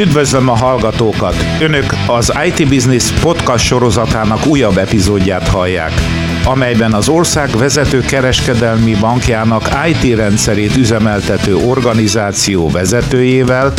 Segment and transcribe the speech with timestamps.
[0.00, 1.34] Üdvözlöm a hallgatókat!
[1.60, 5.92] Önök az IT Business podcast sorozatának újabb epizódját hallják,
[6.44, 13.72] amelyben az ország vezető kereskedelmi bankjának IT rendszerét üzemeltető organizáció vezetőjével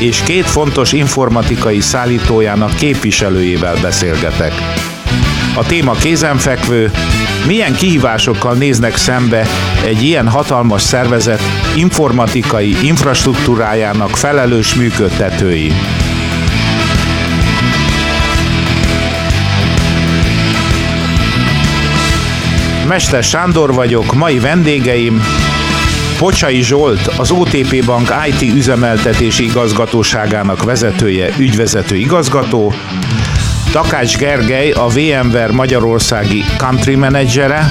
[0.00, 4.52] és két fontos informatikai szállítójának képviselőjével beszélgetek.
[5.56, 6.90] A téma kézenfekvő,
[7.46, 9.46] milyen kihívásokkal néznek szembe
[9.84, 11.40] egy ilyen hatalmas szervezet
[11.76, 15.72] informatikai infrastruktúrájának felelős működtetői?
[22.88, 25.22] Mester Sándor vagyok, mai vendégeim
[26.18, 32.72] Pocsai Zsolt, az OTP Bank IT üzemeltetési igazgatóságának vezetője, ügyvezető igazgató,
[33.76, 37.66] Takács Gergely, a VMware Magyarországi Country Managere,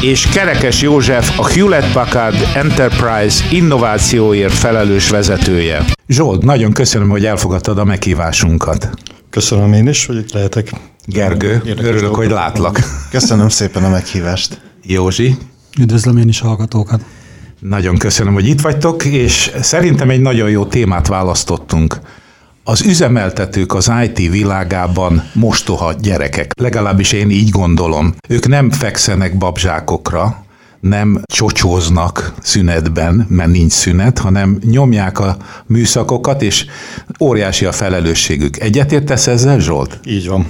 [0.00, 5.84] és Kerekes József, a Hewlett Packard Enterprise innovációért felelős vezetője.
[6.08, 8.88] Zsolt, nagyon köszönöm, hogy elfogadtad a meghívásunkat.
[9.30, 10.72] Köszönöm én is, hogy itt lehetek.
[11.06, 12.16] Gergő, Érdekes örülök, dolgok.
[12.16, 12.78] hogy látlak.
[13.10, 14.60] Köszönöm szépen a meghívást.
[14.82, 15.36] Józsi.
[15.80, 17.00] Üdvözlöm én is a hallgatókat.
[17.58, 22.00] Nagyon köszönöm, hogy itt vagytok, és szerintem egy nagyon jó témát választottunk.
[22.66, 26.50] Az üzemeltetők az IT világában mostoha gyerekek.
[26.60, 28.14] Legalábbis én így gondolom.
[28.28, 30.43] Ők nem fekszenek babzsákokra,
[30.88, 36.66] nem csocsóznak szünetben, mert nincs szünet, hanem nyomják a műszakokat, és
[37.20, 38.60] óriási a felelősségük.
[38.60, 40.00] Egyetértesz ezzel, Zsolt?
[40.06, 40.46] Így van.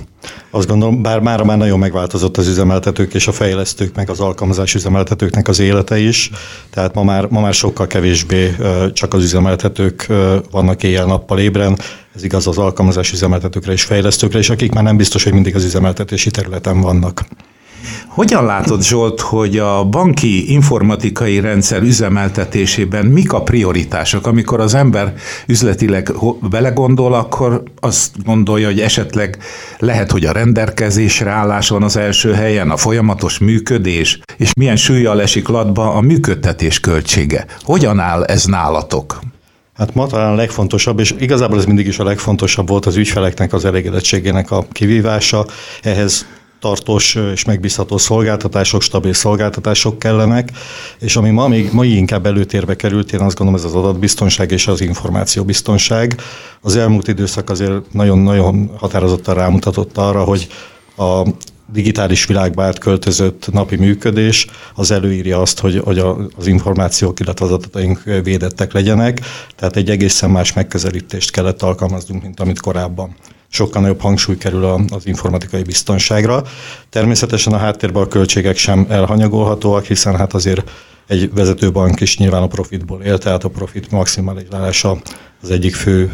[0.51, 4.75] Azt gondolom, bár már már nagyon megváltozott az üzemeltetők és a fejlesztők, meg az alkalmazás
[4.75, 6.31] üzemeltetőknek az élete is,
[6.71, 8.57] tehát ma már, ma már sokkal kevésbé
[8.93, 10.07] csak az üzemeltetők
[10.51, 11.79] vannak éjjel-nappal ébren,
[12.15, 15.65] ez igaz az alkalmazás üzemeltetőkre és fejlesztőkre, és akik már nem biztos, hogy mindig az
[15.65, 17.25] üzemeltetési területen vannak.
[18.09, 24.27] Hogyan látod, Zsolt, hogy a banki informatikai rendszer üzemeltetésében mik a prioritások?
[24.27, 25.15] Amikor az ember
[25.47, 26.13] üzletileg
[26.51, 29.39] belegondol, akkor azt gondolja, hogy esetleg
[29.79, 35.21] lehet, hogy a rendelkezésre állás van az első helyen, a folyamatos működés, és milyen súlyjal
[35.21, 37.47] esik latba a működtetés költsége.
[37.63, 39.21] Hogyan áll ez nálatok?
[39.77, 43.53] Hát ma talán a legfontosabb, és igazából ez mindig is a legfontosabb volt az ügyfeleknek
[43.53, 45.47] az elégedettségének a kivívása.
[45.83, 46.27] Ehhez
[46.65, 50.51] tartós és megbízható szolgáltatások, stabil szolgáltatások kellenek,
[51.01, 54.67] és ami ma még mai inkább előtérbe került, én azt gondolom ez az adatbiztonság és
[54.67, 56.21] az információbiztonság.
[56.61, 60.49] Az elmúlt időszak azért nagyon-nagyon határozottan rámutatott arra, hogy
[60.97, 61.23] a
[61.73, 65.99] digitális világba átköltözött napi működés, az előírja azt, hogy, hogy
[66.37, 69.21] az információk, illetve az adataink védettek legyenek,
[69.57, 73.17] tehát egy egészen más megközelítést kellett alkalmaznunk, mint amit korábban
[73.55, 76.43] sokkal nagyobb hangsúly kerül az informatikai biztonságra.
[76.91, 80.71] Természetesen a háttérben a költségek sem elhanyagolhatóak, hiszen hát azért
[81.07, 84.99] egy vezetőbank is nyilván a profitból él, tehát a profit maximálizálása
[85.43, 86.13] az egyik fő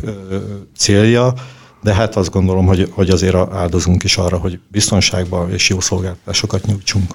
[0.77, 1.35] célja,
[1.83, 6.67] de hát azt gondolom, hogy, hogy azért áldozunk is arra, hogy biztonságban és jó szolgáltatásokat
[6.67, 7.15] nyújtsunk.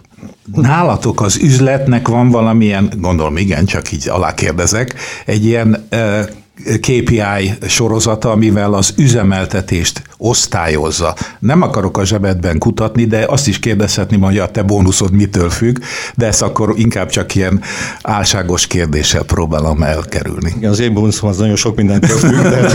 [0.53, 5.87] Nálatok az üzletnek van valamilyen, gondolom igen, csak így alákérdezek, egy ilyen
[6.79, 11.15] KPI sorozata, amivel az üzemeltetést osztályozza.
[11.39, 15.77] Nem akarok a zsebedben kutatni, de azt is kérdezhetném, hogy a te bónuszod mitől függ,
[16.15, 17.61] de ezt akkor inkább csak ilyen
[18.01, 20.53] álságos kérdéssel próbálom elkerülni.
[20.57, 22.69] Igen, az én bónuszom az nagyon sok mindentől függ, de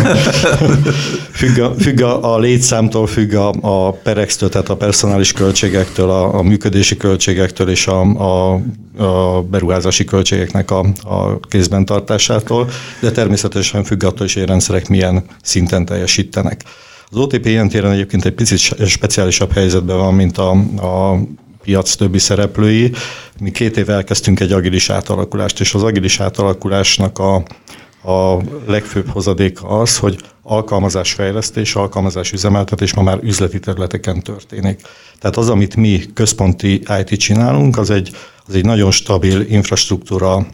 [1.40, 6.34] függ, a, függ a, a létszámtól, függ a, a perextől, tehát a personális költségektől, a,
[6.34, 8.60] a működési költségektől és a, a,
[9.02, 12.68] a beruházási költségeknek a, a kézben tartásától,
[13.00, 16.64] de természetesen függ attól is, hogy a rendszerek milyen szinten teljesítenek.
[17.12, 21.18] Az OTP ilyen téren egyébként egy picit speciálisabb helyzetben van, mint a, a
[21.62, 22.92] piac többi szereplői.
[23.40, 27.34] Mi két éve elkezdtünk egy agilis átalakulást, és az agilis átalakulásnak a,
[28.10, 34.80] a legfőbb hozadék az, hogy alkalmazásfejlesztés, alkalmazás üzemeltetés ma már üzleti területeken történik.
[35.18, 38.10] Tehát az, amit mi központi IT csinálunk, az egy,
[38.46, 40.46] az egy nagyon stabil infrastruktúra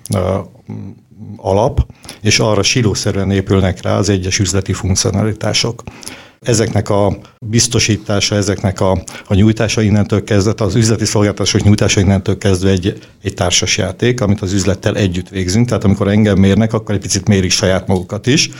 [1.36, 1.86] alap,
[2.22, 5.82] és arra silószerűen épülnek rá az egyes üzleti funkcionalitások
[6.40, 7.16] ezeknek a
[7.46, 13.34] biztosítása, ezeknek a, a nyújtása innentől kezdve, az üzleti szolgáltatások nyújtása innentől kezdve egy, egy
[13.34, 15.68] társas játék, amit az üzlettel együtt végzünk.
[15.68, 18.50] Tehát amikor engem mérnek, akkor egy picit mérik saját magukat is,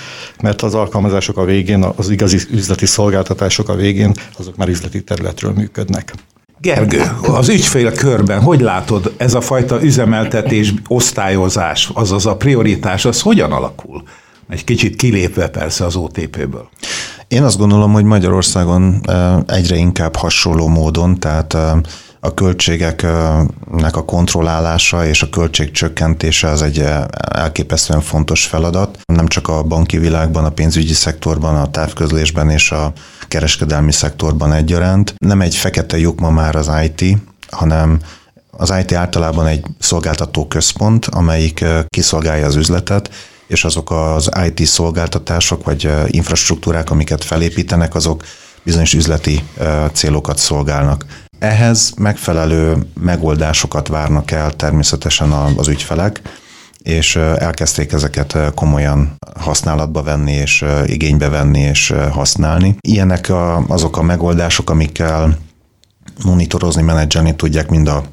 [0.43, 5.53] mert az alkalmazások a végén, az igazi üzleti szolgáltatások a végén, azok már üzleti területről
[5.53, 6.15] működnek.
[6.61, 13.21] Gergő, az ügyfél körben hogy látod ez a fajta üzemeltetés, osztályozás, azaz a prioritás, az
[13.21, 14.03] hogyan alakul?
[14.49, 16.69] Egy kicsit kilépve persze az OTP-ből.
[17.29, 19.01] Én azt gondolom, hogy Magyarországon
[19.47, 21.55] egyre inkább hasonló módon, tehát
[22.21, 26.85] a költségeknek a kontrollálása és a költség csökkentése az egy
[27.19, 28.99] elképesztően fontos feladat.
[29.13, 32.93] Nem csak a banki világban, a pénzügyi szektorban, a távközlésben és a
[33.29, 35.15] kereskedelmi szektorban egyaránt.
[35.19, 37.19] Nem egy fekete lyuk ma már az IT,
[37.51, 38.01] hanem
[38.51, 43.11] az IT általában egy szolgáltató központ, amelyik kiszolgálja az üzletet,
[43.47, 48.25] és azok az IT szolgáltatások vagy infrastruktúrák, amiket felépítenek, azok
[48.63, 49.45] bizonyos üzleti
[49.93, 51.05] célokat szolgálnak.
[51.39, 56.21] Ehhez megfelelő megoldásokat várnak el természetesen az ügyfelek,
[56.83, 62.77] és elkezdték ezeket komolyan használatba venni, és igénybe venni, és használni.
[62.81, 63.33] Ilyenek
[63.67, 65.39] azok a megoldások, amikkel
[66.25, 68.05] monitorozni, menedzselni tudják mind a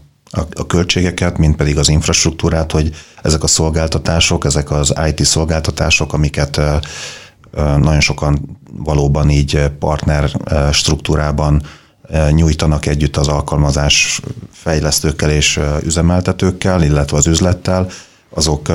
[0.53, 6.61] a költségeket, mint pedig az infrastruktúrát, hogy ezek a szolgáltatások, ezek az IT szolgáltatások, amiket
[7.55, 10.31] nagyon sokan valóban így partner
[10.71, 11.61] struktúrában
[12.29, 14.21] nyújtanak együtt az alkalmazás
[14.51, 17.87] fejlesztőkkel és üzemeltetőkkel, illetve az üzlettel,
[18.29, 18.71] azok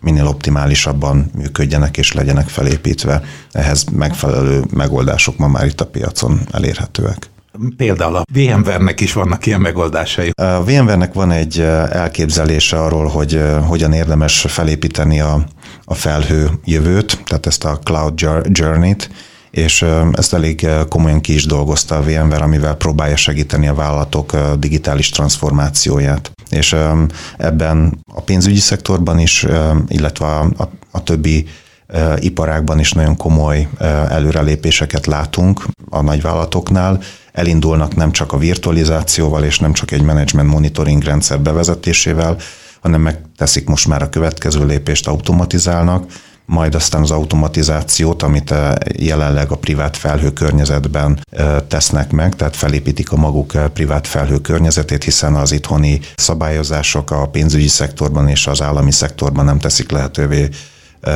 [0.00, 3.22] minél optimálisabban működjenek és legyenek felépítve.
[3.52, 7.30] Ehhez megfelelő megoldások ma már itt a piacon elérhetőek.
[7.76, 10.30] Például a VMware-nek is vannak ilyen megoldásai.
[10.34, 11.60] A VMware-nek van egy
[11.90, 15.46] elképzelése arról, hogy hogyan érdemes felépíteni a,
[15.84, 19.10] a felhő jövőt, tehát ezt a Cloud Journey-t,
[19.50, 25.08] és ezt elég komolyan ki is dolgozta a VMware, amivel próbálja segíteni a vállalatok digitális
[25.08, 26.32] transformációját.
[26.50, 26.76] És
[27.38, 29.46] ebben a pénzügyi szektorban is,
[29.88, 31.46] illetve a, a, a többi
[32.18, 33.68] iparágban is nagyon komoly
[34.08, 37.00] előrelépéseket látunk a nagyvállalatoknál.
[37.32, 42.36] Elindulnak nem csak a virtualizációval és nem csak egy management monitoring rendszer bevezetésével,
[42.80, 46.12] hanem megteszik most már a következő lépést, automatizálnak,
[46.46, 48.54] majd aztán az automatizációt, amit
[48.96, 51.20] jelenleg a privát felhő környezetben
[51.68, 57.68] tesznek meg, tehát felépítik a maguk privát felhő környezetét, hiszen az itthoni szabályozások a pénzügyi
[57.68, 60.48] szektorban és az állami szektorban nem teszik lehetővé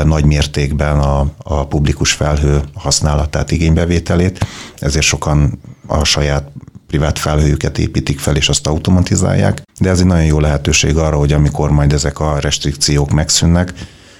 [0.04, 4.46] nagy mértékben a, a publikus felhő használatát, igénybevételét,
[4.78, 6.50] ezért sokan a saját
[6.86, 11.32] privát felhőjüket építik fel, és azt automatizálják, de ez egy nagyon jó lehetőség arra, hogy
[11.32, 13.72] amikor majd ezek a restrikciók megszűnnek,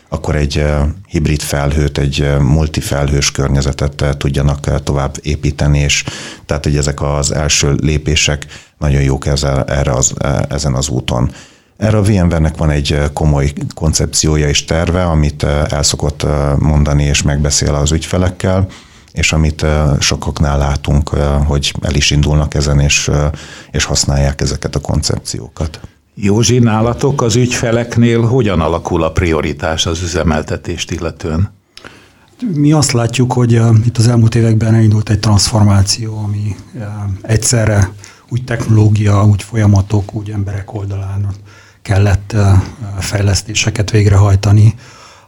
[0.09, 0.65] akkor egy
[1.09, 6.05] hibrid felhőt, egy multifelhős környezetet tudjanak tovább építeni, és
[6.47, 8.47] tehát, hogy ezek az első lépések
[8.79, 10.15] nagyon jók ezzel, erre az,
[10.49, 11.31] ezen az úton.
[11.77, 16.27] Erre a VMware-nek van egy komoly koncepciója és terve, amit el szokott
[16.59, 18.67] mondani és megbeszél az ügyfelekkel,
[19.13, 19.67] és amit
[19.99, 21.09] sokaknál látunk,
[21.47, 23.11] hogy el is indulnak ezen, és,
[23.71, 25.81] és használják ezeket a koncepciókat.
[26.15, 31.53] Józsi, nálatok az ügyfeleknél hogyan alakul a prioritás az üzemeltetést illetően?
[32.55, 33.53] Mi azt látjuk, hogy
[33.85, 36.57] itt az elmúlt években elindult egy transformáció, ami
[37.23, 37.93] egyszerre
[38.29, 41.29] úgy technológia, úgy folyamatok, úgy emberek oldalán
[41.85, 42.37] kellett
[42.99, 44.75] fejlesztéseket végrehajtani,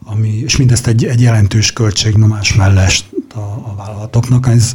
[0.04, 3.04] ami, és mindezt egy, egy jelentős költségnomás mellett
[3.34, 4.48] a, a vállalatoknak.
[4.48, 4.72] Ez,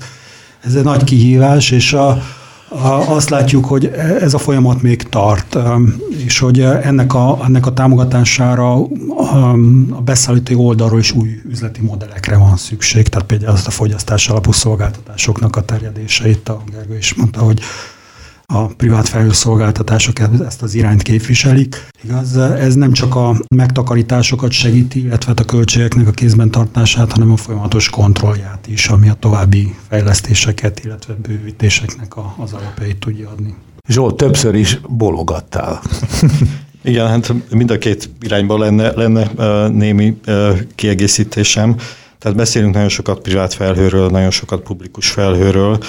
[0.64, 2.22] ez egy nagy kihívás, és a,
[3.08, 3.86] azt látjuk, hogy
[4.20, 5.58] ez a folyamat még tart,
[6.26, 8.74] és hogy ennek a, ennek a támogatására
[9.90, 14.52] a beszállítói oldalról is új üzleti modellekre van szükség, tehát például azt a fogyasztás alapú
[14.52, 17.62] szolgáltatásoknak a terjedése, itt a Gergő is mondta, hogy
[18.54, 21.88] a privát felhőszolgáltatások ezt az irányt képviselik.
[22.04, 27.32] Igaz, ez nem csak a megtakarításokat segíti, illetve hát a költségeknek a kézben tartását, hanem
[27.32, 33.56] a folyamatos kontrollját is, ami a további fejlesztéseket, illetve bővítéseknek az alapjait tudja adni.
[33.88, 35.82] Zsolt, többször is bologattál.
[36.84, 40.20] Igen, hát mind a két irányban lenne, lenne némi
[40.76, 41.76] kiegészítésem.
[42.20, 45.80] Tehát beszélünk nagyon sokat privát felhőről, nagyon sokat publikus felhőről.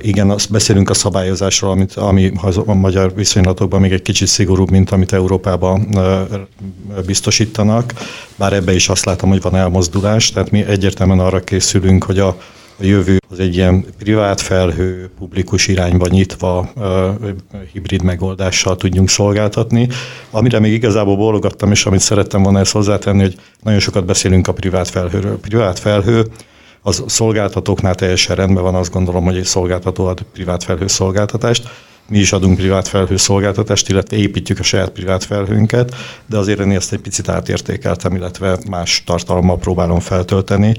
[0.00, 2.32] Igen, azt beszélünk a szabályozásról, amit, ami
[2.66, 5.98] a magyar viszonylatokban még egy kicsit szigorúbb, mint amit Európában
[7.06, 7.92] biztosítanak,
[8.36, 12.36] bár ebbe is azt látom, hogy van elmozdulás, tehát mi egyértelműen arra készülünk, hogy a
[12.82, 16.72] a jövő az egy ilyen privát felhő, publikus irányba nyitva
[17.72, 19.88] hibrid megoldással tudjunk szolgáltatni.
[20.30, 24.52] Amire még igazából bólogattam, és amit szerettem volna ezt hozzátenni, hogy nagyon sokat beszélünk a
[24.52, 25.32] privát felhőről.
[25.32, 26.26] A privát felhő
[26.82, 31.68] az szolgáltatóknál teljesen rendben van, azt gondolom, hogy egy szolgáltató ad privát felhő szolgáltatást.
[32.08, 35.94] Mi is adunk privát felhő szolgáltatást, illetve építjük a saját privát felhőnket,
[36.26, 40.74] de azért én ezt egy picit átértékeltem, illetve más tartalommal próbálom feltölteni.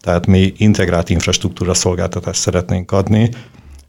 [0.00, 3.30] Tehát mi integrált infrastruktúra szolgáltatást szeretnénk adni,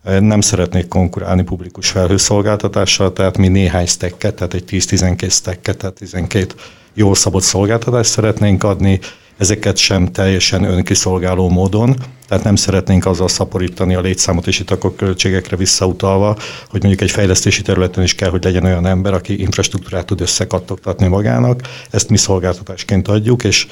[0.04, 6.54] nem szeretnék konkurálni publikus felhőszolgáltatással, tehát mi néhány stacket, tehát egy 10-12 stacket, tehát 12
[6.94, 9.00] jól szabott szolgáltatást szeretnénk adni,
[9.40, 11.96] ezeket sem teljesen önkiszolgáló módon,
[12.28, 16.38] tehát nem szeretnénk azzal szaporítani a létszámot, és itt akkor költségekre visszautalva,
[16.70, 21.08] hogy mondjuk egy fejlesztési területen is kell, hogy legyen olyan ember, aki infrastruktúrát tud összekattogtatni
[21.08, 21.62] magának.
[21.90, 23.68] Ezt mi szolgáltatásként adjuk, és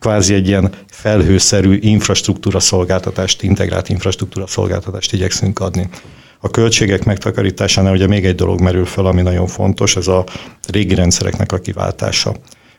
[0.00, 5.88] kvázi egy ilyen felhőszerű infrastruktúra szolgáltatást, integrált infrastruktúra szolgáltatást igyekszünk adni.
[6.40, 10.24] A költségek megtakarításánál ugye még egy dolog merül fel, ami nagyon fontos, ez a
[10.68, 12.34] régi rendszereknek a kiváltása.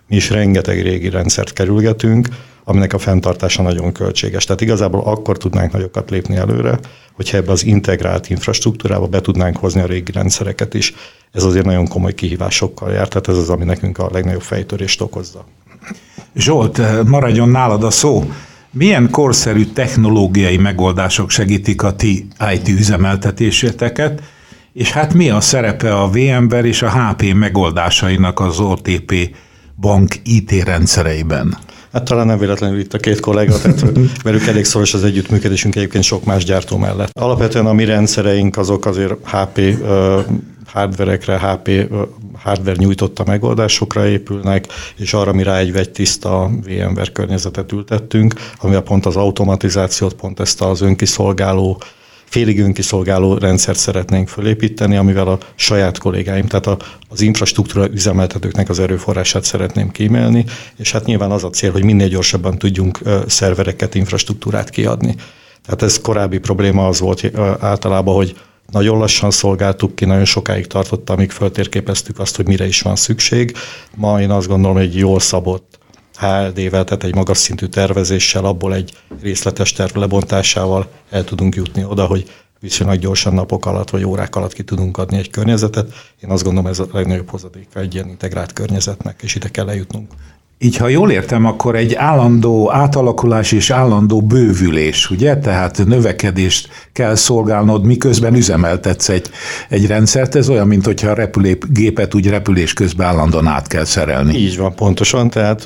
[0.08, 2.28] Mi is rengeteg régi rendszert kerülgetünk,
[2.64, 4.46] aminek a fenntartása nagyon költséges.
[4.46, 6.80] Tehát igazából akkor tudnánk nagyokat lépni előre,
[7.14, 10.94] hogyha ebbe az integrált infrastruktúrába be tudnánk hozni a régi rendszereket is.
[11.32, 15.46] Ez azért nagyon komoly kihívásokkal jár, tehát ez az, ami nekünk a legnagyobb fejtörést okozza.
[16.36, 18.32] Zsolt, maradjon nálad a szó.
[18.72, 24.22] Milyen korszerű technológiai megoldások segítik a ti IT üzemeltetéséteket,
[24.74, 29.36] és hát mi a szerepe a VMware és a HP megoldásainak az OTP
[29.76, 31.58] bank IT rendszereiben?
[31.94, 33.82] Hát talán nem véletlenül itt a két kollega, tehát
[34.24, 37.20] velük elég szoros az együttműködésünk egyébként sok más gyártó mellett.
[37.20, 40.20] Alapvetően a mi rendszereink azok azért HP uh,
[40.74, 41.90] hardverekre, HP
[42.44, 48.82] hardware nyújtotta megoldásokra épülnek, és arra mi rá egy vegy tiszta VMware környezetet ültettünk, amivel
[48.82, 51.82] pont az automatizációt, pont ezt az önkiszolgáló
[52.34, 56.78] félig önkiszolgáló rendszert szeretnénk fölépíteni, amivel a saját kollégáim, tehát a,
[57.10, 60.46] az infrastruktúra üzemeltetőknek az erőforrását szeretném kímélni,
[60.78, 65.16] és hát nyilván az a cél, hogy minél gyorsabban tudjunk szervereket, infrastruktúrát kiadni.
[65.66, 68.36] Tehát ez korábbi probléma az volt általában, hogy
[68.72, 73.56] nagyon lassan szolgáltuk ki, nagyon sokáig tartott, amíg föltérképeztük azt, hogy mire is van szükség.
[73.96, 75.80] Ma én azt gondolom, hogy jól szabott
[76.18, 82.06] HLD-vel, tehát egy magas szintű tervezéssel, abból egy részletes terv lebontásával el tudunk jutni oda,
[82.06, 85.94] hogy viszonylag gyorsan napok alatt vagy órák alatt ki tudunk adni egy környezetet.
[86.24, 90.12] Én azt gondolom, ez a legnagyobb hozadéka egy ilyen integrált környezetnek, és ide kell eljutnunk.
[90.64, 95.38] Így, ha jól értem, akkor egy állandó átalakulás és állandó bővülés, ugye?
[95.38, 99.30] Tehát növekedést kell szolgálnod, miközben üzemeltetsz egy,
[99.70, 100.36] egy rendszert.
[100.36, 104.38] Ez olyan, mint hogyha a repülőgépet úgy repülés közben állandóan át kell szerelni.
[104.38, 105.30] Így van, pontosan.
[105.30, 105.64] Tehát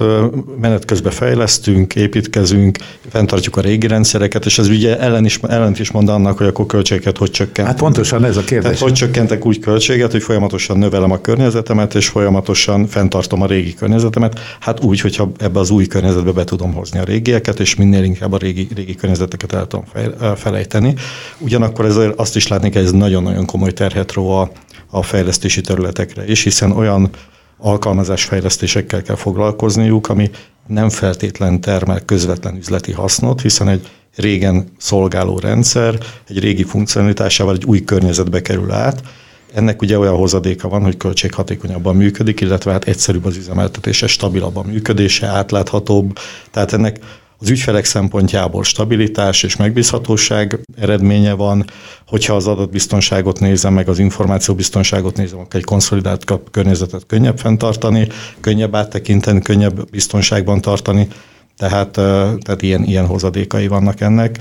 [0.62, 2.77] menet közben fejlesztünk, építkezünk,
[3.10, 6.66] fenntartjuk a régi rendszereket, és ez ugye ellen is, ellent is mond annak, hogy akkor
[6.66, 7.68] költségeket hogy csökkent.
[7.68, 8.62] Hát pontosan ez a kérdés.
[8.62, 13.74] Tehát hogy csökkentek úgy költséget, hogy folyamatosan növelem a környezetemet, és folyamatosan fenntartom a régi
[13.74, 14.39] környezetemet.
[14.60, 18.34] Hát úgy, hogyha ebbe az új környezetbe be tudom hozni a régieket, és minél inkább
[18.34, 19.86] a régi, régi környezeteket el tudom
[20.36, 20.96] felejteni.
[21.38, 24.51] Ugyanakkor ez azt is látni kell, ez nagyon-nagyon komoly terhet ró a,
[24.89, 27.10] a fejlesztési területekre is, hiszen olyan
[27.58, 30.29] alkalmazásfejlesztésekkel kell foglalkozniuk, ami
[30.67, 37.65] nem feltétlen termel közvetlen üzleti hasznot, hiszen egy régen szolgáló rendszer egy régi funkcionalitásával egy
[37.65, 39.01] új környezetbe kerül át,
[39.54, 45.27] ennek ugye olyan hozadéka van, hogy költséghatékonyabban működik, illetve hát egyszerűbb az üzemeltetése, stabilabban működése,
[45.27, 46.18] átláthatóbb.
[46.51, 47.00] Tehát ennek
[47.39, 51.66] az ügyfelek szempontjából stabilitás és megbízhatóság eredménye van.
[52.08, 58.08] Hogyha az adatbiztonságot nézem, meg az információbiztonságot nézem, akkor egy konszolidált környezetet könnyebb fenntartani,
[58.39, 61.08] könnyebb áttekinteni, könnyebb biztonságban tartani.
[61.58, 61.92] Tehát,
[62.42, 64.38] tehát ilyen, ilyen hozadékai vannak ennek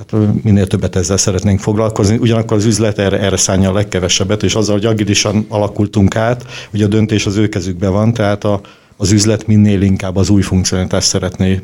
[0.00, 2.16] hát minél többet ezzel szeretnénk foglalkozni.
[2.16, 6.84] Ugyanakkor az üzlet erre, erre szánja a legkevesebbet, és azzal, hogy agilisan alakultunk át, ugye
[6.84, 8.60] a döntés az ő kezükben van, tehát a,
[8.96, 11.62] az üzlet minél inkább az új funkcionalitást szeretné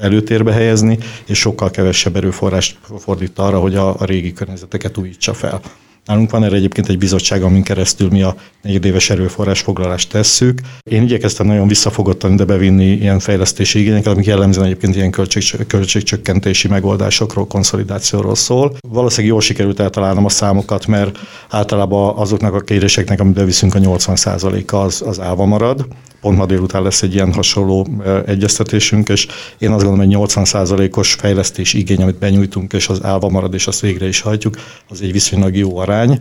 [0.00, 5.60] előtérbe helyezni, és sokkal kevesebb erőforrást fordít arra, hogy a, a régi környezeteket újítsa fel.
[6.06, 10.60] Nálunk van erre egyébként egy bizottság, amin keresztül mi a negyedéves erőforrás foglalást tesszük.
[10.90, 16.68] Én igyekeztem nagyon visszafogottan ide bevinni ilyen fejlesztési igényeket, amik jellemzően egyébként ilyen költség, költségcsökkentési
[16.68, 18.76] megoldásokról, konszolidációról szól.
[18.88, 24.76] Valószínűleg jól sikerült eltalálnom a számokat, mert általában azoknak a kéréseknek, amit beviszünk, a 80%-a
[24.76, 25.86] az, az állva marad.
[26.20, 27.86] Pont ma délután lesz egy ilyen hasonló
[28.26, 29.26] egyeztetésünk, és
[29.58, 33.80] én azt gondolom, hogy 80%-os fejlesztés igény, amit benyújtunk, és az állva marad, és azt
[33.80, 34.56] végre is hagyjuk,
[34.88, 36.18] az egy viszonylag jó arány.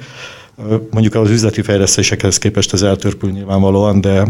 [0.91, 4.27] Mondjuk az üzleti fejlesztésekhez képest ez eltörpül nyilvánvalóan, de,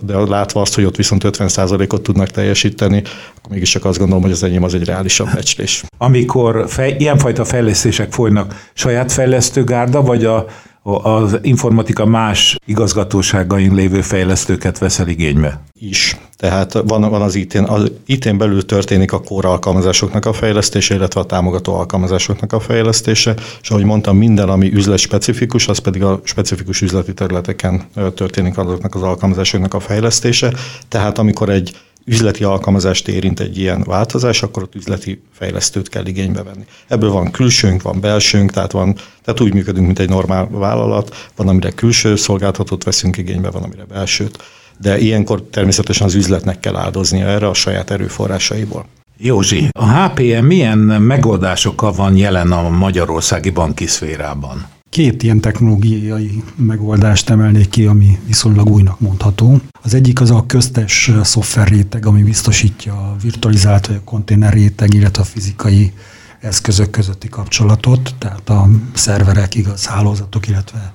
[0.00, 3.02] de látva azt, hogy ott viszont 50%-ot tudnak teljesíteni,
[3.36, 5.84] akkor mégis csak azt gondolom, hogy az enyém az egy reálisabb becslés.
[5.98, 10.46] Amikor fej, ilyenfajta fejlesztések folynak, saját fejlesztőgárda, vagy a
[10.82, 15.60] az informatika más igazgatóságain lévő fejlesztőket veszel igénybe?
[15.72, 16.16] Is.
[16.36, 21.20] Tehát van, van az IT-n, az IT-n belül történik a core alkalmazásoknak a fejlesztése, illetve
[21.20, 26.20] a támogató alkalmazásoknak a fejlesztése, és ahogy mondtam, minden, ami üzlet specifikus, az pedig a
[26.24, 27.82] specifikus üzleti területeken
[28.14, 30.52] történik azoknak az alkalmazásoknak a fejlesztése.
[30.88, 36.42] Tehát amikor egy üzleti alkalmazást érint egy ilyen változás, akkor ott üzleti fejlesztőt kell igénybe
[36.42, 36.64] venni.
[36.88, 38.94] Ebből van külsőnk, van belsőnk, tehát, van,
[39.24, 43.84] tehát úgy működünk, mint egy normál vállalat, van, amire külső szolgáltatót veszünk igénybe, van, amire
[43.84, 44.42] belsőt.
[44.80, 48.86] de ilyenkor természetesen az üzletnek kell áldoznia erre a saját erőforrásaiból.
[49.18, 54.66] Józsi, a HPM milyen megoldásokkal van jelen a magyarországi banki szférában?
[54.92, 59.60] Két ilyen technológiai megoldást emelnék ki, ami viszonylag újnak mondható.
[59.82, 64.94] Az egyik az a köztes szoftver réteg, ami biztosítja a virtualizált vagy a konténer réteg,
[64.94, 65.92] illetve a fizikai
[66.40, 70.92] eszközök közötti kapcsolatot, tehát a szerverek, igaz, hálózatok, illetve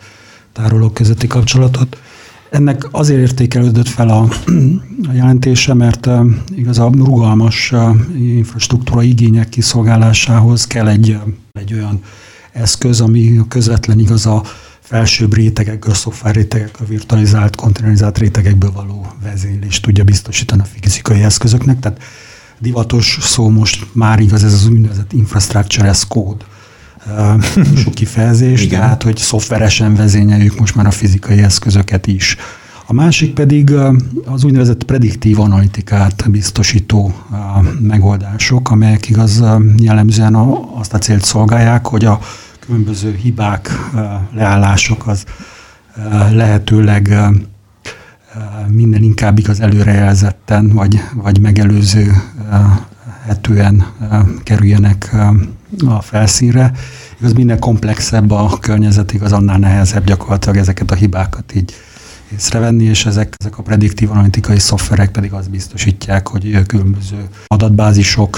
[0.54, 1.98] tárolók közötti kapcsolatot.
[2.50, 4.28] Ennek azért értékelődött fel a,
[5.08, 6.10] a jelentése, mert
[6.56, 7.74] igaz a rugalmas
[8.18, 11.18] infrastruktúra igények kiszolgálásához kell egy,
[11.52, 12.02] egy olyan
[12.62, 14.44] eszköz, ami közvetlen igaz a
[14.80, 21.80] felsőbb rétegekből, szoftver rétegek, a virtualizált, konténerizált rétegekből való vezénylést tudja biztosítani a fizikai eszközöknek.
[21.80, 22.02] Tehát
[22.60, 26.46] divatos szó most már igaz ez az úgynevezett infrastructure as code
[27.76, 28.80] sok kifejezés, Igen.
[28.80, 32.38] tehát hogy szoftveresen vezényeljük most már a fizikai eszközöket is.
[32.86, 33.74] A másik pedig
[34.26, 37.14] az úgynevezett prediktív analitikát biztosító
[37.80, 39.44] megoldások, amelyek igaz
[39.78, 40.36] jellemzően
[40.76, 42.20] azt a célt szolgálják, hogy a
[42.68, 43.70] különböző hibák,
[44.34, 45.24] leállások az
[46.32, 47.16] lehetőleg
[48.68, 52.12] minden inkább igaz előrejelzetten, vagy, vagy megelőző
[53.26, 53.86] hetően
[54.44, 55.16] kerüljenek
[55.88, 56.72] a felszínre.
[57.20, 61.74] Igaz, minél komplexebb a környezet, igaz, annál nehezebb gyakorlatilag ezeket a hibákat így
[62.34, 68.38] észrevenni, és ezek, ezek a prediktív analitikai szoftverek pedig azt biztosítják, hogy különböző adatbázisok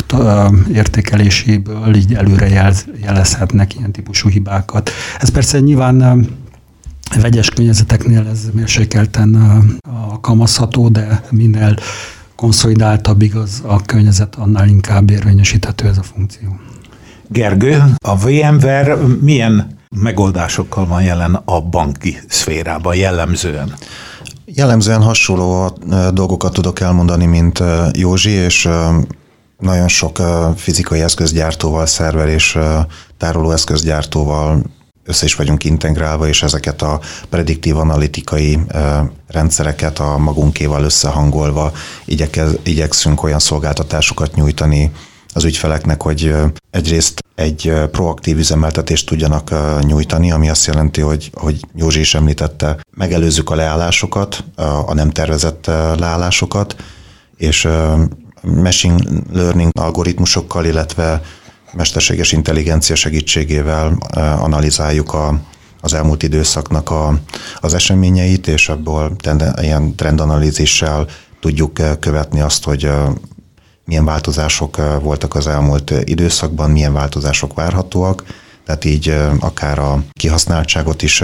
[0.73, 4.91] értékeléséből így előre jelezhetnek ilyen típusú hibákat.
[5.19, 6.27] Ez persze nyilván
[7.21, 9.35] vegyes környezeteknél ez mérsékelten
[10.09, 11.75] alkalmazható, de minél
[12.35, 16.59] konszolidáltabb igaz a környezet, annál inkább érvényesíthető ez a funkció.
[17.27, 23.75] Gergő, a VMware milyen megoldásokkal van jelen a banki szférában jellemzően?
[24.45, 25.77] Jellemzően hasonló
[26.13, 28.69] dolgokat tudok elmondani, mint Józsi, és
[29.57, 30.17] nagyon sok
[30.55, 32.57] fizikai eszközgyártóval, szerver és
[33.17, 34.61] tároló eszközgyártóval
[35.05, 36.99] össze is vagyunk integrálva, és ezeket a
[37.29, 38.59] prediktív analitikai
[39.27, 41.71] rendszereket a magunkéval összehangolva
[42.05, 44.91] igyekez, igyekszünk olyan szolgáltatásokat nyújtani
[45.33, 46.35] az ügyfeleknek, hogy
[46.71, 53.49] egyrészt egy proaktív üzemeltetést tudjanak nyújtani, ami azt jelenti, hogy, hogy Józsi is említette, megelőzzük
[53.49, 54.43] a leállásokat,
[54.85, 55.65] a nem tervezett
[55.97, 56.75] leállásokat,
[57.37, 57.67] és
[58.41, 61.21] machine learning algoritmusokkal, illetve
[61.73, 63.97] mesterséges intelligencia segítségével
[64.39, 65.41] analizáljuk a,
[65.81, 67.19] az elmúlt időszaknak a,
[67.59, 69.15] az eseményeit, és abból
[69.61, 71.07] ilyen trendanalízissel
[71.39, 72.91] tudjuk követni azt, hogy
[73.89, 78.23] milyen változások voltak az elmúlt időszakban, milyen változások várhatóak,
[78.65, 81.23] tehát így akár a kihasználtságot is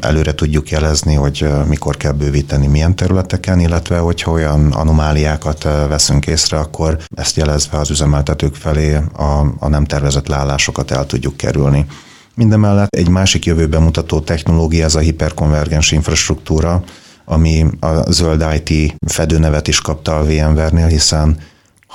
[0.00, 6.58] előre tudjuk jelezni, hogy mikor kell bővíteni milyen területeken, illetve hogyha olyan anomáliákat veszünk észre,
[6.58, 11.86] akkor ezt jelezve az üzemeltetők felé a, a nem tervezett leállásokat el tudjuk kerülni.
[12.34, 16.82] Mindemellett egy másik jövőben mutató technológia ez a hiperkonvergens infrastruktúra,
[17.24, 21.36] ami a zöld IT fedőnevet is kapta a VMware-nél, hiszen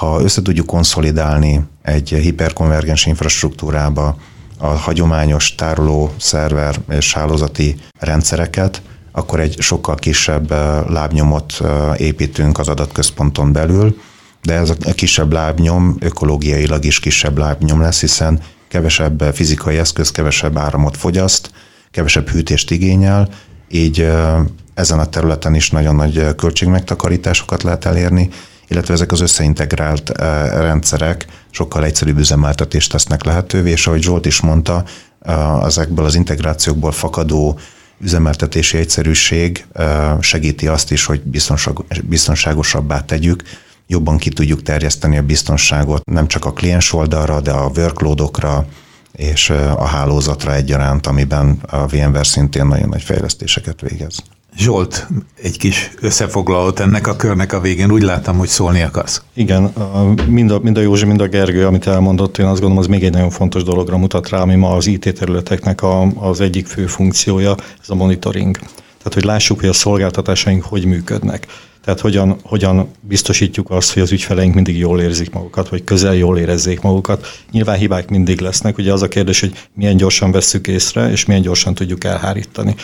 [0.03, 4.17] ha össze tudjuk konszolidálni egy hiperkonvergens infrastruktúrába
[4.57, 10.51] a hagyományos tároló, szerver és hálózati rendszereket, akkor egy sokkal kisebb
[10.89, 11.61] lábnyomot
[11.97, 13.97] építünk az adatközponton belül,
[14.41, 20.57] de ez a kisebb lábnyom ökológiailag is kisebb lábnyom lesz, hiszen kevesebb fizikai eszköz, kevesebb
[20.57, 21.51] áramot fogyaszt,
[21.91, 23.29] kevesebb hűtést igényel,
[23.69, 24.11] így
[24.73, 28.29] ezen a területen is nagyon nagy költségmegtakarításokat lehet elérni,
[28.73, 34.41] illetve ezek az összeintegrált eh, rendszerek sokkal egyszerűbb üzemeltetést tesznek lehetővé, és ahogy Zsolt is
[34.41, 34.83] mondta,
[35.21, 37.59] eh, ezekből az integrációkból fakadó
[37.99, 41.21] üzemeltetési egyszerűség eh, segíti azt is, hogy
[42.03, 43.43] biztonságosabbá tegyük,
[43.87, 48.65] jobban ki tudjuk terjeszteni a biztonságot nem csak a kliens oldalra, de a workloadokra
[49.11, 54.23] és a hálózatra egyaránt, amiben a VMware szintén nagyon nagy fejlesztéseket végez.
[54.57, 55.07] Zsolt,
[55.41, 57.91] egy kis összefoglalót ennek a körnek a végén.
[57.91, 59.21] Úgy láttam, hogy szólni akarsz.
[59.33, 59.73] Igen,
[60.27, 63.03] mind a, mind a Józsi, mind a Gergő, amit elmondott, én azt gondolom, az még
[63.03, 66.87] egy nagyon fontos dologra mutat rá, ami ma az IT területeknek a, az egyik fő
[66.87, 68.57] funkciója, ez a monitoring.
[68.97, 71.47] Tehát, hogy lássuk, hogy a szolgáltatásaink hogy működnek.
[71.83, 76.37] Tehát hogyan, hogyan biztosítjuk azt, hogy az ügyfeleink mindig jól érzik magukat, vagy közel jól
[76.37, 77.27] érezzék magukat.
[77.51, 81.41] Nyilván hibák mindig lesznek, ugye az a kérdés, hogy milyen gyorsan vesszük észre, és milyen
[81.41, 82.75] gyorsan tudjuk elhárítani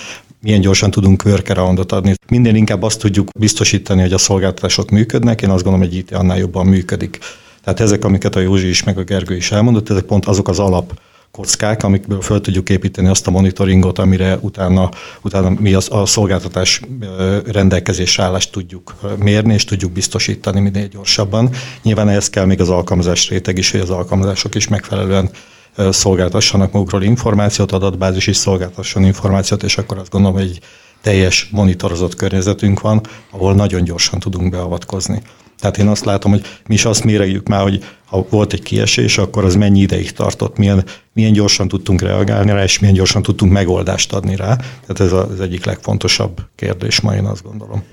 [0.41, 2.13] milyen gyorsan tudunk workaroundot adni.
[2.27, 6.37] Minden inkább azt tudjuk biztosítani, hogy a szolgáltatások működnek, én azt gondolom, hogy itt annál
[6.37, 7.19] jobban működik.
[7.63, 10.59] Tehát ezek, amiket a Józsi is, meg a Gergő is elmondott, ezek pont azok az
[10.59, 10.99] alap
[11.31, 14.89] kockák, amikből föl tudjuk építeni azt a monitoringot, amire utána,
[15.21, 16.81] utána mi az, a szolgáltatás
[17.45, 21.49] rendelkezésre állást tudjuk mérni, és tudjuk biztosítani minél gyorsabban.
[21.83, 25.29] Nyilván ehhez kell még az alkalmazás réteg is, hogy az alkalmazások is megfelelően
[25.89, 30.59] szolgáltassanak magukról információt, adatbázis is szolgáltasson információt, és akkor azt gondolom, hogy egy
[31.01, 35.21] teljes monitorozott környezetünk van, ahol nagyon gyorsan tudunk beavatkozni.
[35.59, 39.17] Tehát én azt látom, hogy mi is azt méregjük már, hogy ha volt egy kiesés,
[39.17, 43.51] akkor az mennyi ideig tartott, milyen, milyen gyorsan tudtunk reagálni rá, és milyen gyorsan tudtunk
[43.51, 44.55] megoldást adni rá.
[44.55, 47.83] Tehát ez az egyik legfontosabb kérdés ma, én azt gondolom.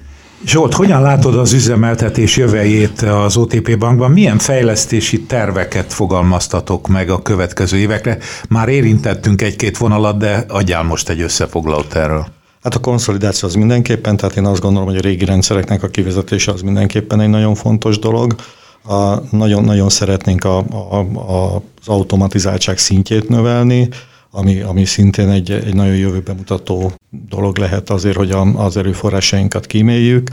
[0.47, 4.11] Zsolt, hogyan látod az üzemeltetés jövőjét az OTP bankban?
[4.11, 8.19] Milyen fejlesztési terveket fogalmaztatok meg a következő évekre?
[8.49, 12.27] Már érintettünk egy-két vonalat, de adjál most egy összefoglalót erről.
[12.63, 16.53] Hát a konszolidáció az mindenképpen, tehát én azt gondolom, hogy a régi rendszereknek a kivezetése
[16.53, 18.35] az mindenképpen egy nagyon fontos dolog.
[19.31, 20.59] Nagyon, nagyon szeretnénk a,
[20.91, 23.89] a, a, az automatizáltság szintjét növelni,
[24.37, 26.92] ami, ami szintén egy, egy nagyon jövőbe mutató
[27.29, 30.29] dolog lehet azért, hogy a, az erőforrásainkat kíméljük.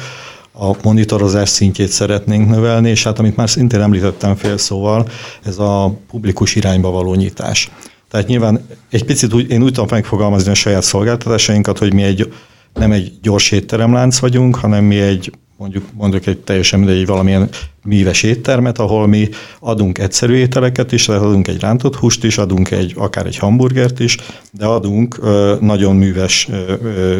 [0.51, 5.07] A monitorozás szintjét szeretnénk növelni, és hát amit már szintén említettem fél szóval,
[5.43, 7.71] ez a publikus irányba való nyitás.
[8.09, 12.33] Tehát nyilván egy picit úgy, én úgy tudom megfogalmazni a saját szolgáltatásainkat, hogy mi egy,
[12.73, 15.31] nem egy gyors étteremlánc vagyunk, hanem mi egy
[15.63, 17.49] mondjuk mondjuk egy teljesen mindegy valamilyen
[17.83, 22.93] míves éttermet, ahol mi adunk egyszerű ételeket is, adunk egy rántott húst is, adunk egy,
[22.97, 24.17] akár egy hamburgert is,
[24.51, 27.19] de adunk ö, nagyon műves ö, ö,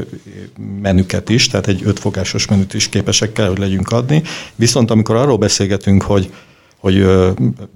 [0.82, 4.22] menüket is, tehát egy ötfogásos menüt is képesek kell, hogy legyünk adni.
[4.56, 6.30] Viszont amikor arról beszélgetünk, hogy
[6.84, 7.06] hogy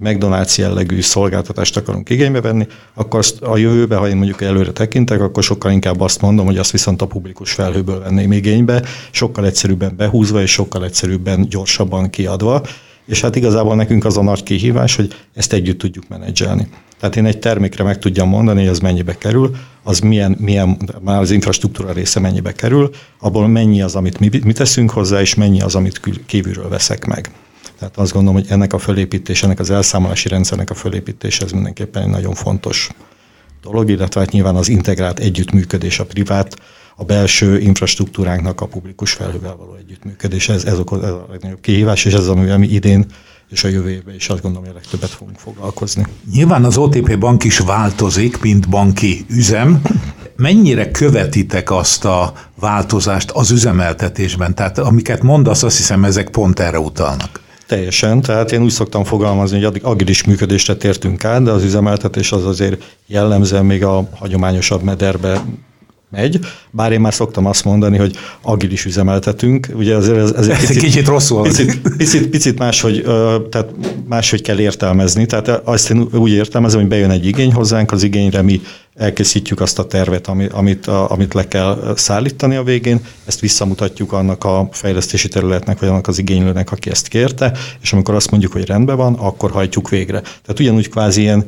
[0.04, 5.20] McDonald's jellegű szolgáltatást akarunk igénybe venni, akkor azt a jövőbe, ha én mondjuk előre tekintek,
[5.20, 9.94] akkor sokkal inkább azt mondom, hogy azt viszont a publikus felhőből venném igénybe, sokkal egyszerűbben
[9.96, 12.62] behúzva és sokkal egyszerűbben gyorsabban kiadva,
[13.06, 16.68] és hát igazából nekünk az a nagy kihívás, hogy ezt együtt tudjuk menedzselni.
[17.00, 21.20] Tehát én egy termékre meg tudjam mondani, hogy az mennyibe kerül, az milyen, milyen már
[21.20, 22.90] az infrastruktúra része mennyibe kerül,
[23.20, 27.30] abból mennyi az, amit mi, mi teszünk hozzá, és mennyi az, amit kívülről veszek meg.
[27.78, 32.02] Tehát azt gondolom, hogy ennek a fölépítés, ennek az elszámolási rendszernek a fölépítése ez mindenképpen
[32.02, 32.88] egy nagyon fontos
[33.62, 36.56] dolog, illetve hát nyilván az integrált együttműködés a privát,
[36.96, 40.48] a belső infrastruktúránknak a publikus felhővel való együttműködés.
[40.48, 43.06] Ez, ez, okoz, ez a legnagyobb kihívás, és ez az, ami idén
[43.50, 46.06] és a jövő évben is azt gondolom, hogy a legtöbbet fogunk foglalkozni.
[46.32, 49.82] Nyilván az OTP bank is változik, mint banki üzem.
[50.36, 54.54] Mennyire követitek azt a változást az üzemeltetésben?
[54.54, 57.40] Tehát amiket mondasz, azt hiszem, ezek pont erre utalnak.
[57.68, 62.32] Teljesen, tehát én úgy szoktam fogalmazni, hogy addig agilis működésre tértünk át, de az üzemeltetés
[62.32, 65.44] az azért jellemzően még a hagyományosabb mederbe
[66.10, 66.38] megy,
[66.70, 70.82] bár én már szoktam azt mondani, hogy agilis üzemeltetünk, ugye azért ez, ez egy picit,
[70.82, 73.02] kicsit rosszul picit, picit, picit máshogy,
[73.50, 73.68] tehát
[74.08, 78.42] máshogy kell értelmezni, tehát azt én úgy értelmezem, hogy bejön egy igény hozzánk, az igényre
[78.42, 78.60] mi
[78.94, 84.68] elkészítjük azt a tervet, amit, amit le kell szállítani a végén, ezt visszamutatjuk annak a
[84.72, 88.96] fejlesztési területnek, vagy annak az igénylőnek, aki ezt kérte, és amikor azt mondjuk, hogy rendben
[88.96, 90.20] van, akkor hajtjuk végre.
[90.20, 91.44] Tehát ugyanúgy kvázi ilyen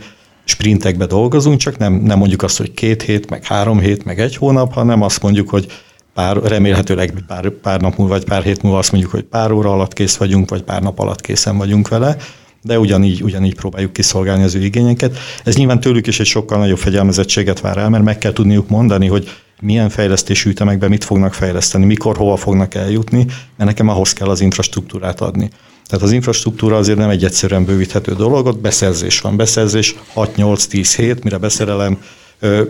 [0.51, 4.37] sprintekbe dolgozunk, csak nem, nem mondjuk azt, hogy két hét, meg három hét, meg egy
[4.37, 5.67] hónap, hanem azt mondjuk, hogy
[6.15, 9.73] pár, remélhetőleg pár, pár nap múlva, vagy pár hét múlva azt mondjuk, hogy pár óra
[9.73, 12.17] alatt kész vagyunk, vagy pár nap alatt készen vagyunk vele,
[12.63, 15.19] de ugyanígy, ugyanígy próbáljuk kiszolgálni az ő igényeket.
[15.45, 19.07] Ez nyilván tőlük is egy sokkal nagyobb fegyelmezettséget vár el, mert meg kell tudniuk mondani,
[19.07, 19.29] hogy
[19.61, 24.41] milyen fejlesztési ütemekben mit fognak fejleszteni, mikor, hova fognak eljutni, mert nekem ahhoz kell az
[24.41, 25.51] infrastruktúrát adni.
[25.91, 29.37] Tehát az infrastruktúra azért nem egy egyszerűen bővíthető dolog, ott beszerzés van.
[29.37, 31.99] Beszerzés 6-8-10 hét, mire beszerelem,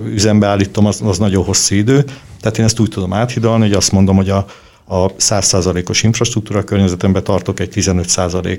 [0.04, 2.04] üzembe állítom, az, az nagyon hosszú idő.
[2.40, 4.46] Tehát én ezt úgy tudom áthidalni, hogy azt mondom, hogy a,
[4.84, 8.58] a 100%-os infrastruktúra környezetemben tartok egy 15%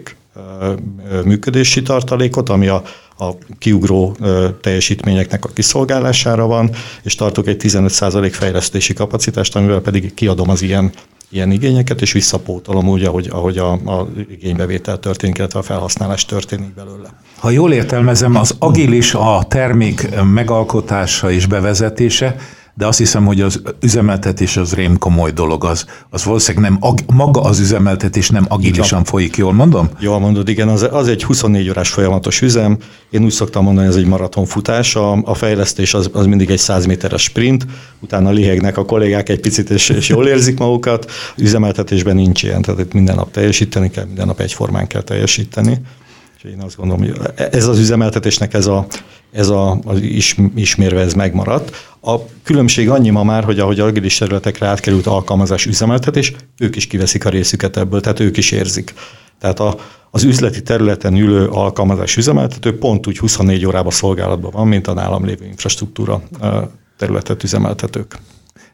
[1.23, 2.83] működési tartalékot, ami a,
[3.17, 4.17] a kiugró
[4.61, 6.69] teljesítményeknek a kiszolgálására van,
[7.03, 10.91] és tartok egy 15% fejlesztési kapacitást, amivel pedig kiadom az ilyen
[11.31, 16.73] ilyen igényeket, és visszapótolom úgy, ahogy, ahogy a, a igénybevétel történik, illetve a felhasználás történik
[16.73, 17.13] belőle.
[17.39, 22.35] Ha jól értelmezem, az agilis a termék megalkotása és bevezetése,
[22.73, 26.99] de azt hiszem, hogy az üzemeltetés az rém komoly dolog, az, az valószínűleg nem, ag,
[27.13, 29.89] maga az üzemeltetés nem agilisan folyik, jól mondom?
[29.99, 32.77] Jól mondod, igen, az, az egy 24 órás folyamatos üzem,
[33.09, 36.85] én úgy szoktam mondani, ez egy maratonfutás, a, a fejlesztés az, az mindig egy 100
[36.85, 37.65] méteres sprint,
[37.99, 42.79] utána lihegnek a kollégák egy picit, és, és jól érzik magukat, üzemeltetésben nincs ilyen, tehát
[42.79, 45.81] itt minden nap teljesíteni kell, minden nap egyformán kell teljesíteni.
[46.43, 47.19] És én azt gondolom, hogy
[47.51, 48.85] ez az üzemeltetésnek ez a,
[49.31, 51.90] ez a, az is, ismérve ez megmaradt.
[52.01, 56.87] A különbség annyi ma már, hogy ahogy a agilis területekre átkerült alkalmazás üzemeltetés, ők is
[56.87, 58.93] kiveszik a részüket ebből, tehát ők is érzik.
[59.39, 59.75] Tehát a,
[60.11, 65.25] az üzleti területen ülő alkalmazás üzemeltető pont úgy 24 órában szolgálatban van, mint a nálam
[65.25, 66.21] lévő infrastruktúra
[66.97, 68.17] területet üzemeltetők.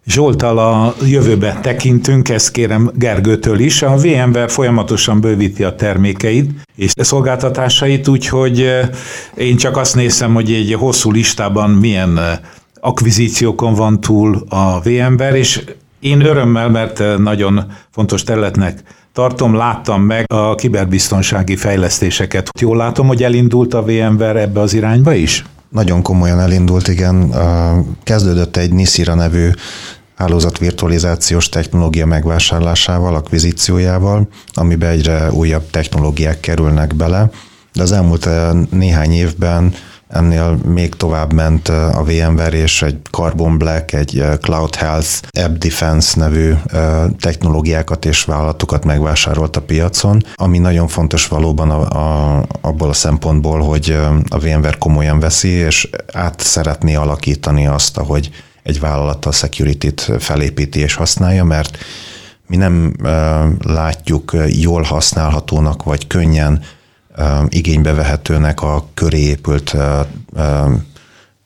[0.05, 3.81] Zsoltal a jövőbe tekintünk, ezt kérem Gergőtől is.
[3.81, 8.69] A VMware folyamatosan bővíti a termékeit és szolgáltatásait, úgyhogy
[9.35, 12.39] én csak azt nézem, hogy egy hosszú listában milyen
[12.87, 15.63] akvizíciókon van túl a VMware, és
[15.99, 22.49] én örömmel, mert eh, nagyon fontos területnek tartom, láttam meg a kiberbiztonsági fejlesztéseket.
[22.59, 25.45] Jól látom, hogy elindult a VMware ebbe az irányba is?
[25.69, 27.33] Nagyon komolyan elindult, igen.
[28.03, 29.49] Kezdődött egy Nisira nevű
[30.15, 37.29] hálózatvirtualizációs technológia megvásárlásával, akvizíciójával, amiben egyre újabb technológiák kerülnek bele,
[37.73, 38.29] de az elmúlt
[38.69, 39.73] néhány évben
[40.07, 45.09] ennél még tovább ment a VMware és egy Carbon Black, egy Cloud Health,
[45.41, 46.53] App Defense nevű
[47.19, 51.89] technológiákat és vállalatokat megvásárolt a piacon, ami nagyon fontos valóban a,
[52.37, 53.97] a, abból a szempontból, hogy
[54.29, 58.29] a VMware komolyan veszi, és át szeretné alakítani azt, ahogy
[58.63, 61.77] egy vállalat a security-t felépíti és használja, mert
[62.47, 62.93] mi nem
[63.63, 66.61] látjuk jól használhatónak, vagy könnyen
[67.49, 69.75] igénybe vehetőnek a köré épült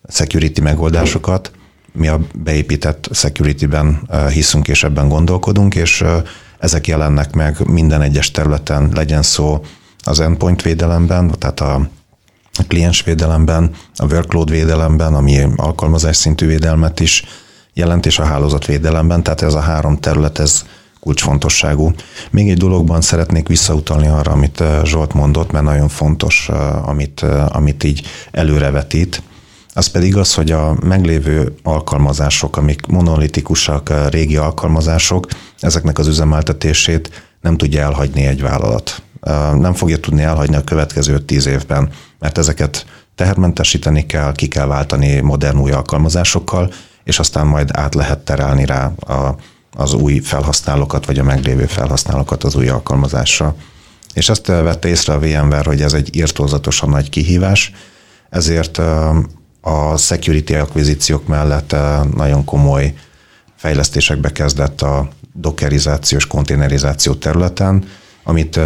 [0.07, 1.51] security megoldásokat.
[1.93, 6.03] Mi a beépített security-ben hiszünk és ebben gondolkodunk, és
[6.59, 9.65] ezek jelennek meg minden egyes területen, legyen szó
[10.03, 11.89] az endpoint védelemben, tehát a
[12.67, 17.23] kliensvédelemben, a workload védelemben, ami alkalmazás szintű védelmet is
[17.73, 20.65] jelent, és a hálózatvédelemben, tehát ez a három terület, ez
[21.01, 21.91] kulcsfontosságú.
[22.31, 27.23] Még egy dologban szeretnék visszautalni arra, amit eh, Zsolt mondott, mert nagyon fontos, eh, amit,
[27.23, 29.21] eh, amit így előrevetít.
[29.73, 35.27] Az pedig az, hogy a meglévő alkalmazások, amik monolitikusak, régi alkalmazások,
[35.59, 39.01] ezeknek az üzemeltetését nem tudja elhagyni egy vállalat.
[39.59, 42.85] Nem fogja tudni elhagyni a következő tíz évben, mert ezeket
[43.15, 46.71] tehermentesíteni kell, ki kell váltani modern új alkalmazásokkal,
[47.03, 49.35] és aztán majd át lehet terelni rá a,
[49.77, 53.55] az új felhasználókat, vagy a meglévő felhasználókat az új alkalmazásra.
[54.13, 57.71] És azt vette észre a VMware, hogy ez egy írtózatosan nagy kihívás,
[58.29, 58.77] ezért
[59.61, 61.75] a security akvizíciók mellett
[62.15, 62.93] nagyon komoly
[63.55, 67.83] fejlesztésekbe kezdett a dockerizációs konténerizáció területen,
[68.23, 68.59] amit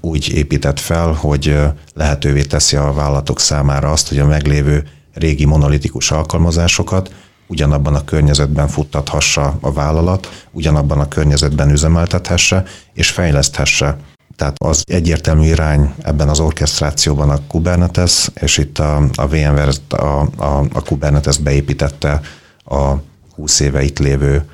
[0.00, 1.58] úgy épített fel, hogy
[1.94, 7.10] lehetővé teszi a vállalatok számára azt, hogy a meglévő régi monolitikus alkalmazásokat
[7.48, 13.96] ugyanabban a környezetben futtathassa a vállalat, ugyanabban a környezetben üzemeltethesse és fejleszthesse.
[14.36, 19.96] Tehát az egyértelmű irány ebben az orkesztrációban a Kubernetes, és itt a, a VMware a,
[20.36, 22.20] a, a Kubernetes beépítette
[22.64, 22.94] a
[23.34, 24.44] 20 éve itt lévő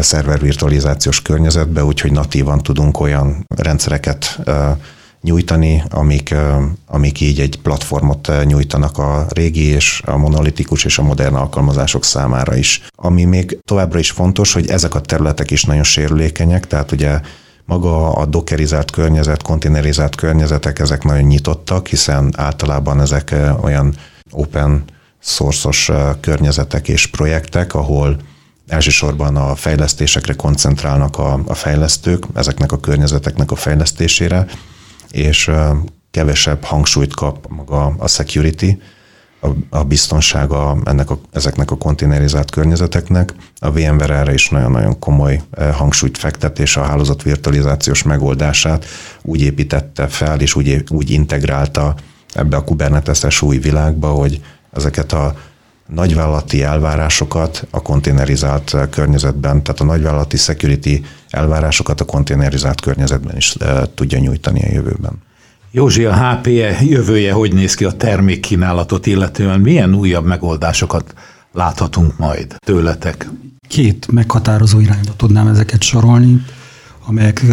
[0.00, 4.40] szervervirtualizációs környezetbe, úgyhogy natívan tudunk olyan rendszereket
[5.20, 6.34] nyújtani, amik,
[6.86, 12.56] amik így egy platformot nyújtanak a régi és a monolitikus és a modern alkalmazások számára
[12.56, 12.82] is.
[12.94, 17.20] Ami még továbbra is fontos, hogy ezek a területek is nagyon sérülékenyek, tehát ugye
[17.64, 23.94] maga a dockerizált környezet, konténerizált környezetek, ezek nagyon nyitottak, hiszen általában ezek olyan
[24.30, 24.84] open
[25.22, 28.16] source-os környezetek és projektek, ahol
[28.68, 34.46] elsősorban a fejlesztésekre koncentrálnak a, a fejlesztők, ezeknek a környezeteknek a fejlesztésére,
[35.10, 35.50] és
[36.10, 38.70] kevesebb hangsúlyt kap maga a security,
[39.40, 43.34] a, a biztonsága ennek a, ezeknek a konténerizált környezeteknek.
[43.58, 45.40] A VMware erre is nagyon-nagyon komoly
[45.72, 48.84] hangsúlyt fektet, és a hálózat virtualizációs megoldását
[49.22, 51.94] úgy építette fel, és úgy, úgy integrálta
[52.34, 54.40] ebbe a Kubernetes-es új világba, hogy
[54.72, 55.34] ezeket a
[55.88, 63.82] nagyvállalati elvárásokat a konténerizált környezetben, tehát a nagyvállalati security elvárásokat a konténerizált környezetben is eh,
[63.94, 65.12] tudja nyújtani a jövőben.
[65.70, 69.60] Józsi, a HPE jövője hogy néz ki a termékkínálatot illetően?
[69.60, 71.14] Milyen újabb megoldásokat
[71.52, 73.28] láthatunk majd tőletek?
[73.68, 76.44] Két meghatározó irányba tudnám ezeket sorolni
[77.08, 77.44] amelyek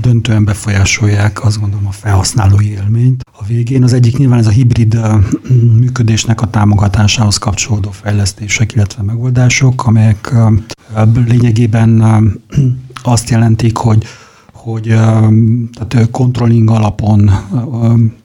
[0.00, 3.22] döntően befolyásolják azt gondolom a felhasználói élményt.
[3.32, 4.98] A végén az egyik nyilván ez a hibrid
[5.78, 10.34] működésnek a támogatásához kapcsolódó fejlesztések, illetve megoldások, amelyek
[11.26, 12.02] lényegében
[13.02, 14.04] azt jelentik, hogy
[14.52, 14.86] hogy
[15.72, 17.30] tehát controlling alapon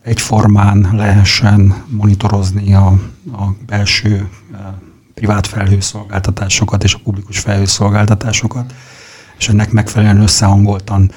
[0.01, 2.87] egyformán lehessen monitorozni a,
[3.31, 4.29] a belső
[5.13, 8.73] privát felhőszolgáltatásokat és a publikus felhőszolgáltatásokat
[9.43, 11.11] és ennek megfelelően összehangoltan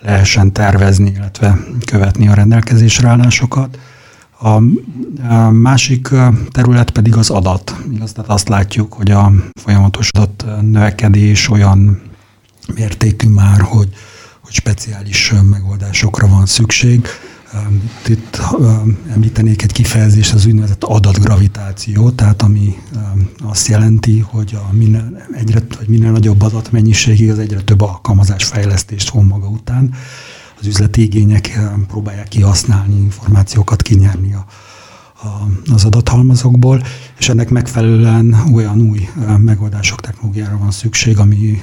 [0.00, 3.78] lehessen tervezni, illetve követni a rendelkezésre állásokat.
[4.40, 4.58] A
[5.50, 6.08] másik
[6.50, 7.76] terület pedig az adat.
[7.92, 12.02] Igaz, tehát azt látjuk, hogy a folyamatos adat növekedés olyan
[12.74, 13.88] mértékű már, hogy,
[14.40, 17.06] hogy speciális megoldásokra van szükség.
[18.06, 18.40] Itt
[19.10, 22.74] említenék egy kifejezést, az úgynevezett adatgravitáció, tehát ami
[23.42, 29.10] azt jelenti, hogy a minél, egyre, vagy minél nagyobb adatmennyiségig az egyre több alkalmazás fejlesztést
[29.10, 29.94] von maga után.
[30.60, 34.46] Az üzleti igények próbálják kihasználni, információkat kinyerni a,
[35.72, 36.82] az adathalmazokból,
[37.18, 41.62] és ennek megfelelően olyan új megoldások, technológiára van szükség, ami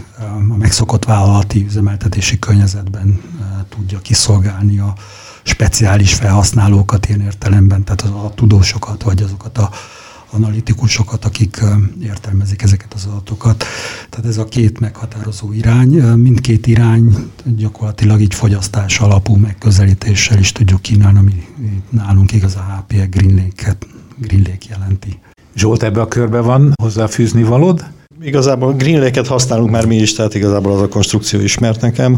[0.49, 3.21] a megszokott vállalati üzemeltetési környezetben
[3.69, 4.93] tudja kiszolgálni a
[5.49, 9.69] speciális felhasználókat ilyen értelemben, tehát a tudósokat, vagy azokat a
[10.31, 11.61] analitikusokat, akik
[12.03, 13.65] értelmezik ezeket az adatokat.
[14.09, 16.01] Tehát ez a két meghatározó irány.
[16.01, 21.47] Mindkét irány gyakorlatilag így fogyasztás alapú megközelítéssel is tudjuk kínálni, ami
[21.89, 25.19] nálunk igaz a HPE Green Lake-et, Green Lake jelenti.
[25.55, 27.85] Zsolt, ebbe a körbe van hozzáfűzni valód?
[28.21, 32.17] Igazából Green Lake-et használunk már mi is, tehát igazából az a konstrukció ismert nekem.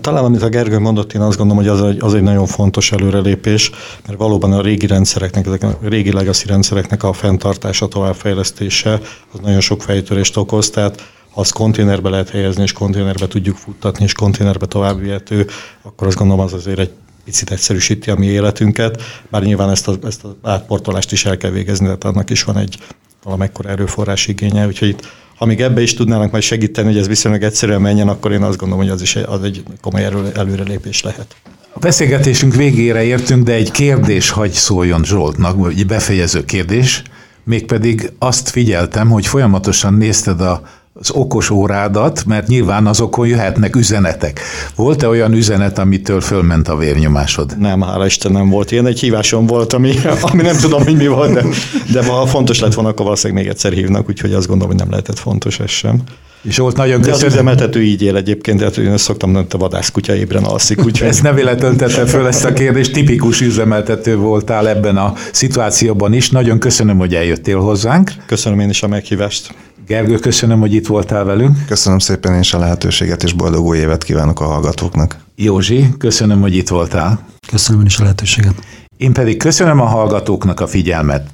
[0.00, 2.92] Talán amit a Gergő mondott, én azt gondolom, hogy az egy, az egy nagyon fontos
[2.92, 3.70] előrelépés,
[4.06, 9.00] mert valóban a régi rendszereknek, ezek a régi legacy rendszereknek a fenntartása, továbbfejlesztése,
[9.32, 11.02] az nagyon sok fejtörést okoz, tehát
[11.34, 15.46] azt konténerbe lehet helyezni, és konténerbe tudjuk futtatni, és konténerbe tovább vihető,
[15.82, 16.90] akkor azt gondolom az azért egy
[17.24, 21.50] picit egyszerűsíti a mi életünket, bár nyilván ezt, a, ezt az átportolást is el kell
[21.50, 22.78] végezni, tehát annak is van egy
[23.24, 27.80] valamekkora erőforrás igénye, úgyhogy itt, még ebbe is tudnának majd segíteni, hogy ez viszonylag egyszerűen
[27.80, 31.36] menjen, akkor én azt gondolom, hogy az is egy, az egy komoly erő, előrelépés lehet.
[31.72, 37.02] A beszélgetésünk végére értünk, de egy kérdés hagy szóljon Zsoltnak, egy befejező kérdés,
[37.44, 40.62] mégpedig azt figyeltem, hogy folyamatosan nézted a
[41.00, 44.40] az okos órádat, mert nyilván azokon jöhetnek üzenetek.
[44.74, 47.58] Volt-e olyan üzenet, amitől fölment a vérnyomásod?
[47.58, 48.70] Nem, hála Isten nem volt.
[48.70, 51.44] Ilyen egy hívásom volt, ami, ami nem tudom, hogy mi volt, de,
[51.92, 54.90] de ha fontos lett volna, akkor valószínűleg még egyszer hívnak, úgyhogy azt gondolom, hogy nem
[54.90, 56.02] lehetett fontos ez sem.
[56.42, 57.18] És volt nagyon köszönöm.
[57.20, 60.84] De az üzemeltető így él egyébként, tehát én szoktam mondani, hogy a vadászkutya ébren alszik.
[60.84, 61.08] Úgyhogy...
[61.08, 66.30] Ezt nem véletlenül tette föl ezt a kérdést, tipikus üzemeltető voltál ebben a szituációban is.
[66.30, 68.10] Nagyon köszönöm, hogy eljöttél hozzánk.
[68.26, 69.54] Köszönöm én is a meghívást.
[69.88, 71.56] Gergő, köszönöm, hogy itt voltál velünk.
[71.66, 75.16] Köszönöm szépen én is a lehetőséget, és boldog új évet kívánok a hallgatóknak.
[75.36, 77.20] Józsi, köszönöm, hogy itt voltál.
[77.50, 78.54] Köszönöm én is a lehetőséget.
[78.96, 81.30] Én pedig köszönöm a hallgatóknak a figyelmet.